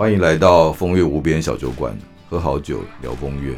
[0.00, 1.94] 欢迎来到风月无边小酒馆，
[2.26, 3.54] 喝好酒聊风月。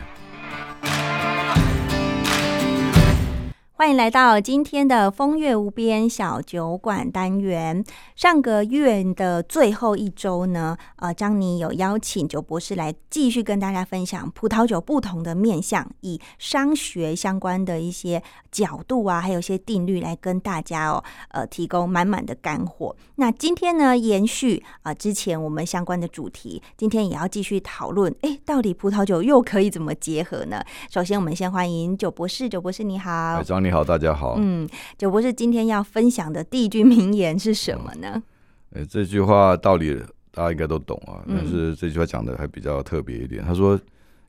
[3.82, 7.84] 欢迎来到今天的风月无边小酒馆单元。
[8.14, 18.22] 上个月的最后一周呢，呃，张妮有邀请酒博士来继续跟大家分享葡萄酒不同的面向，以商学相关的一些
[18.52, 22.94] 角度啊，还有一些定律来跟大家哦，呃，提供满满的干货。
[23.16, 30.64] 那今天呢，延续啊之前我们相关的主题，今天也要继续讨论，哎，到底葡萄酒又可以怎么结合呢？
[30.88, 34.36] 首先，我们先欢迎酒博士，酒博士你好，你好，大家好。
[34.38, 34.68] 嗯，
[34.98, 38.22] 九博士今天要分享的第一句名言是什么呢？
[38.74, 39.98] 呃，这句话道理
[40.30, 43.42] 大家应该都懂啊，但是这句话讲的还比较特别一点。
[43.42, 43.80] 他说：“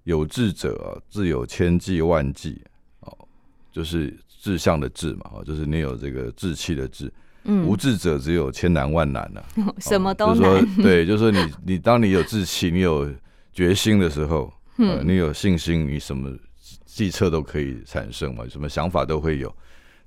[0.05, 2.61] 有志者自有千计万计。”
[3.01, 3.17] 哦，
[3.69, 7.11] 就是志向的志嘛，哦，就是你有这个志气的志。
[7.43, 9.45] 嗯，无志者只有千难万难了，
[9.79, 10.65] 什么都难。
[10.77, 13.09] 对，就是说你你当你有志气，你有
[13.51, 16.31] 决心的时候， 呃，你有信心，你什么
[16.85, 19.53] 计策都可以产生嘛，什么想法都会有。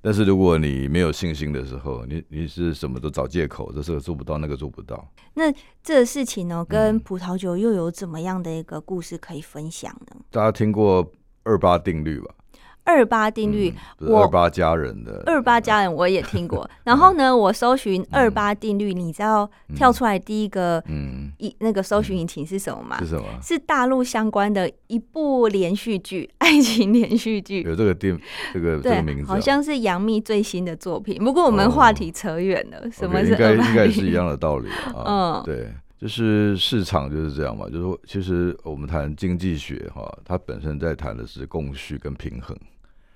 [0.03, 5.09] 但是如果你没有信心的时候，你你是什么都找借口，这个做不到，那个做不到。
[5.35, 10.17] 那这个事情呢，跟葡萄酒又有怎么样的一个故事可以分享呢？
[10.31, 11.11] 大家听过
[11.43, 12.35] 二八定律吧？
[12.87, 16.69] 二八定律，二八家人的二八家人我也听过。
[16.85, 22.97] 然后呢，我搜寻二八定律，你知道跳出来第一个嗯一那个搜寻引擎是什么吗？
[23.01, 23.27] 是什么？
[23.43, 27.63] 是大陆相关的一部连续剧， 爱情连续剧。
[27.63, 28.17] 有这个电
[28.55, 31.23] 这个这个名字，好像是杨幂最新的作品。
[31.23, 35.43] 不过我们话题扯远了，什么是应该应该是一样的道理啊？
[35.43, 37.67] 嗯，对，就是市场就是这样嘛。
[37.67, 42.57] 就是说，其实我们谈经济学哈，它本身在谈的是供需跟平衡。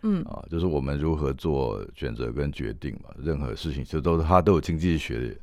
[0.03, 0.23] 嗯。
[0.25, 5.37] 啊，就是我们如何做选择跟决定嘛，任何事情其实都是它都有经济学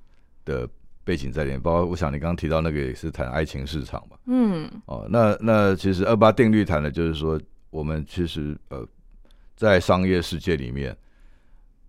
[0.45, 0.67] 的
[1.03, 4.69] 背景在里面，包括我想你刚刚提到那个也是谈爱情市场嘛，嗯。
[4.87, 8.85] 哦，那那其实二八定律谈的就是说，我们其实呃
[9.55, 10.95] 在商业世界里面，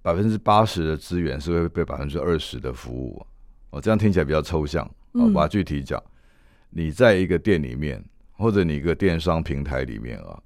[0.03, 3.27] 百分之八十的资源是会被百分之二十的服务，
[3.71, 6.03] 哦这样听起来比较抽象，哦把具体讲，
[6.71, 10.41] 你在一个店里面或者你一个电商平台里面啊。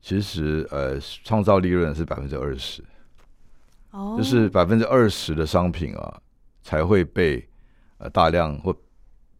[0.00, 2.82] 其实，呃，创造利润是百分之二十，
[3.90, 6.20] 哦，就是百分之二十的商品啊，
[6.62, 7.44] 才会被
[7.98, 8.76] 呃大量或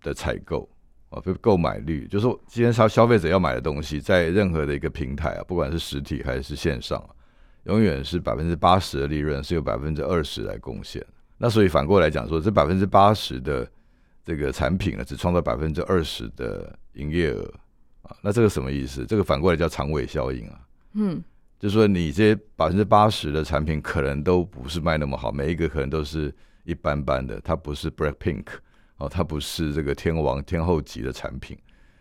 [0.02, 0.68] 的采购
[1.10, 7.00] 啊，被购买率，就是说今天消消费者要买的东西，在任何的一个平台啊，不管是实体还是线上，
[7.64, 11.04] 永远是百分之八十的利润是由百分之二十来贡献。
[11.38, 13.70] 那所以反过来讲说，这百分之八十的
[14.24, 17.54] 这个产品呢，只创造百分之二十的营业额。
[18.22, 19.04] 那这个什么意思？
[19.06, 20.60] 这个反过来叫长尾效应啊。
[20.94, 21.22] 嗯，
[21.58, 26.34] 就是说你这百分之八十的产品可能都不是卖那么好，每一个可能都是
[26.64, 28.44] 一般般的，它不是 Black Pink
[28.98, 31.56] 哦，它不是这个天王天后级的产品，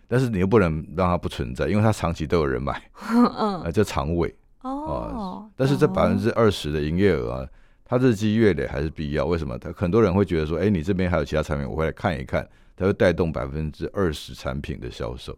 [0.08, 5.50] 但是你又不能让它不存在，因为它长期都有人买， 嗯，叫长尾哦。
[5.56, 7.48] 但是这百分之二十的营业额啊，
[7.84, 9.26] 它日积月累还是必要。
[9.26, 9.58] 为什么？
[9.58, 15.38] 他很多人会觉得说，哎，你这边还有其他产品，我会来看一看，它会带动百分之二十产品的销售。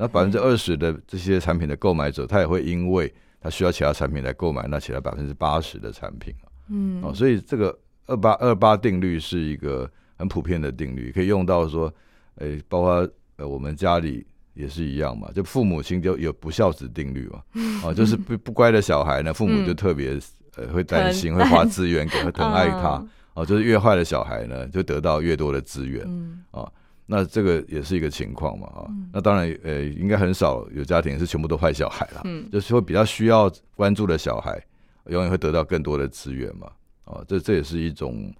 [0.00, 6.32] 那百分之二十的这些产品的购买者，他也会因为他需要其他产品来购买那其他百分之八十的产品。
[6.68, 7.76] 嗯，哦，所以这个
[8.06, 11.92] 二八二八定律是一个很普遍的定律，可以用到说，
[12.36, 17.42] 诶，包括呃我们家里也是一样嘛，就父母亲就有不孝子定律嘛，
[17.82, 20.16] 哦，就是不不乖的小孩呢，父母就特别
[20.54, 23.04] 呃会担心，会花资源给 他疼爱他，
[23.34, 26.06] 哦，就是越坏的小孩呢，就得到越多的资源，
[26.52, 26.70] 啊。
[27.10, 34.62] 那这个也是一个情况嘛，啊，那当然，呃，应该很少有家庭是全部都坏小孩啦，嗯，就是说比较需要关注的小孩，
[35.06, 36.70] 永远会得到更多的资源嘛，
[37.04, 38.30] 啊，这这也是一种，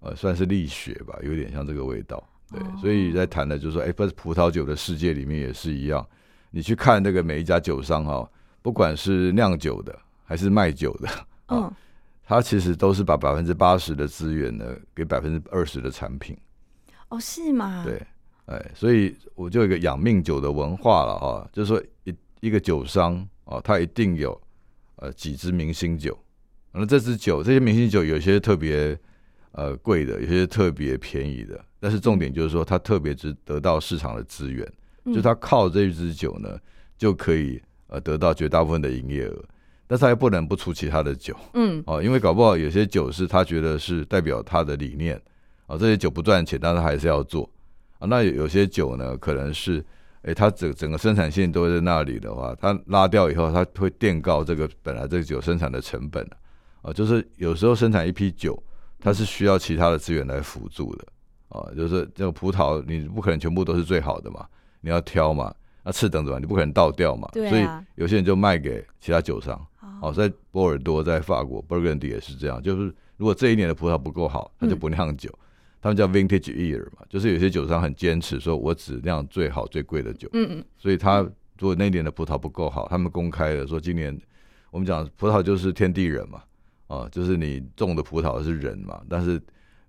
[0.00, 6.02] 呃，算是力学吧，有点像这个味道，对，所以在谈的就是说，哎，不是葡萄酒的世界里面也是一样，
[6.50, 8.26] 你去看那个每一家酒商哈，
[8.62, 11.08] 不管是酿酒的还是卖酒的，
[11.48, 11.70] 嗯，
[12.24, 14.64] 他其实都是把百分之八十的资源呢
[14.94, 16.34] 给百分之二十的产品，
[17.10, 17.82] 哦，是吗？
[17.84, 18.00] 对。
[18.46, 24.38] 哎，所以我就有一个养命酒的文化了哈，就是说一一个酒商啊，他一定有
[24.96, 26.14] 呃几支明星酒，
[26.72, 28.98] 那这支酒这些明星酒有些特别
[29.52, 34.70] 呃贵的，有些特别便宜的，但是重点就是说它特别值得到市场的资源，
[35.06, 36.58] 就他靠这一支酒呢
[36.98, 39.42] 就可以呃得到绝大部分的营业额，
[39.86, 45.16] 但是他又不能不出其他的酒，嗯，哦，因为搞不好有些酒是他觉得是代表他的理念，
[45.66, 47.48] 啊，这些酒不赚钱，但是还是要做。
[48.06, 49.84] 那有有些酒呢，可能是，
[50.22, 56.26] 哎，它整整个生产线都在那里的话，它拉掉以后，它会垫高这个本来这个酒生产的成本
[56.82, 58.60] 啊，就是有时候生产一批酒，
[59.00, 61.06] 它是需要其他的资源来辅助的，
[61.48, 64.46] 啊，就是这个葡萄你不可能全部都是最好的嘛，
[64.80, 66.40] 你要挑嘛，那次等怎么？
[66.40, 69.60] 你不可能倒掉嘛，所以有些人就卖给其他酒商。
[70.02, 75.30] 哦，在波尔多，在法国，Burgundy 也是这样，就是如果这一年的葡萄不够好，他就不酿酒。
[75.84, 80.30] 他们叫 Vintage Year 嘛，就是有些酒商很坚持说，我只酿最好最贵的酒。
[80.32, 80.64] 嗯嗯。
[80.78, 81.20] 所以他
[81.58, 84.18] 如果那年的葡萄不够好，他们公开的说，今年
[84.70, 86.42] 我们讲葡萄就是天地人嘛，
[86.86, 89.38] 啊，就是你种的葡萄是人嘛，但是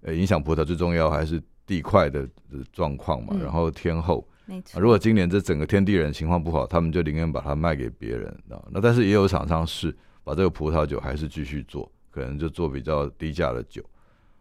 [0.01, 1.41] 呃，影响葡萄最重要还是。
[1.67, 2.29] 地块的
[2.71, 4.79] 状况嘛，然后天后，没错。
[4.79, 8.63] 如果今年这整个天地人情况不好，他们就宁愿把它卖给别人啊。
[8.69, 9.91] 那但是也有厂商是
[10.23, 13.83] 把这个葡萄酒还是继续做，可能就做比较低价的酒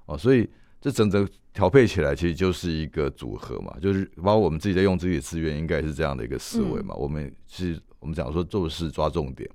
[0.05, 0.19] 哦。
[0.19, 0.47] 所以
[0.85, 6.95] 这整整调配起来，其实就是一个组合嘛，就是包括我们自己在用自己的资源，应该是这样的一个思维嘛。
[6.97, 9.49] 我们是我们讲说做事抓重点，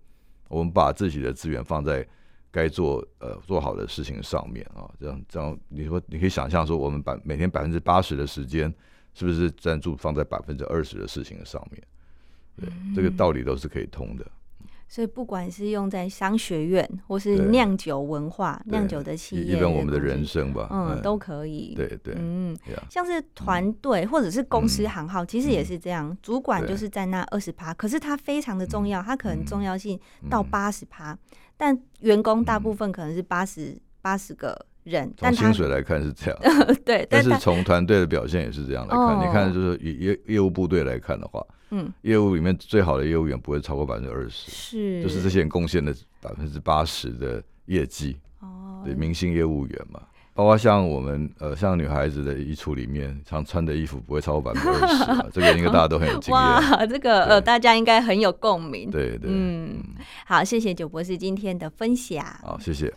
[0.48, 2.04] 我们把自己的资源放在。
[2.52, 8.74] 该做呃做好的事情上面啊，这样这样，你说你可以想象说，我们百每天百分之八十的时间，
[9.14, 11.80] 是不是专注放在百分之二十的事情上面？
[12.58, 14.26] 对，这个道理都是可以通的。
[14.92, 21.76] 所以不管是用在商学院，或是酿酒文化、酿酒的企业，一般我们的人生吧，嗯，都可以。
[21.76, 22.58] 对对，嗯，
[22.90, 26.18] 像是团队或者是公司行号，其实也是这样。
[26.24, 31.16] 主管就是在那二十趴，可是他非常的重要，他可能重要性到八十趴。
[31.56, 36.40] 但员工大部分可能是八十八十个人，从薪水来看是这样，
[36.86, 37.06] 对。
[37.10, 39.20] 但是从团队的表现也是这样来看。
[39.20, 48.18] 你看，就是以业业务部队来看的话，嗯，业务里面最好的业务员不会超过百分之二十，是，就是这些人贡献的百分之八十的业绩。
[48.40, 50.02] 哦，对，明星业务员嘛。
[50.36, 56.42] 包括像我们呃，像女孩子的衣橱里面，常穿的衣服不会超过百分之二十， 这个应该大家都很有经验。
[56.42, 58.90] 哇，这个呃，大家应该很有共鸣。
[58.90, 59.84] 对对，嗯，
[60.26, 62.26] 好，谢谢九博士今天的分享。
[62.42, 62.94] 好，谢谢。